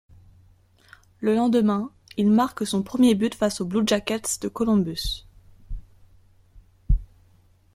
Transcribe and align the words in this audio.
Le 1.19 1.35
lendemain, 1.35 1.91
il 2.17 2.31
marque 2.31 2.65
son 2.65 2.81
premier 2.81 3.13
but 3.13 3.35
face 3.35 3.61
aux 3.61 3.65
Blue 3.65 3.83
Jackets 3.85 4.39
de 4.41 4.47
Columbus. 4.47 5.25